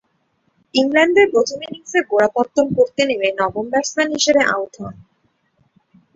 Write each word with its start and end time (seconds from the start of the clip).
ইংল্যান্ডের 0.73 1.27
প্রথম 1.33 1.57
ইনিংসের 1.65 2.03
গোড়াপত্তন 2.11 2.65
করতে 2.77 3.01
নেমে 3.09 3.29
নবম 3.39 3.65
ব্যাটসম্যান 3.71 4.09
হিসেবে 4.15 4.41
আউট 4.53 4.73
হন। 4.79 4.95